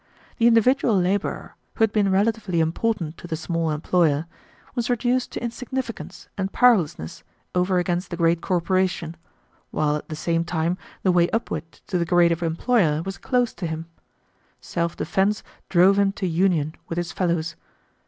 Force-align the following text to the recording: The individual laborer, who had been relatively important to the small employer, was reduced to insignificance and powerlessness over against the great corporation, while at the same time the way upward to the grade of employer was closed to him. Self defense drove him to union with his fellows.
The 0.39 0.47
individual 0.47 0.95
laborer, 0.97 1.53
who 1.75 1.83
had 1.83 1.91
been 1.91 2.09
relatively 2.11 2.59
important 2.59 3.17
to 3.19 3.27
the 3.27 3.35
small 3.35 3.69
employer, 3.69 4.25
was 4.73 4.89
reduced 4.89 5.31
to 5.33 5.43
insignificance 5.43 6.27
and 6.39 6.51
powerlessness 6.51 7.23
over 7.53 7.77
against 7.77 8.09
the 8.09 8.17
great 8.17 8.41
corporation, 8.41 9.15
while 9.69 9.95
at 9.95 10.09
the 10.09 10.15
same 10.15 10.43
time 10.43 10.79
the 11.03 11.11
way 11.11 11.29
upward 11.29 11.71
to 11.85 11.99
the 11.99 12.05
grade 12.05 12.31
of 12.31 12.41
employer 12.41 13.03
was 13.03 13.19
closed 13.19 13.57
to 13.59 13.67
him. 13.67 13.85
Self 14.59 14.97
defense 14.97 15.43
drove 15.69 15.99
him 15.99 16.13
to 16.13 16.25
union 16.25 16.73
with 16.89 16.97
his 16.97 17.11
fellows. 17.11 17.55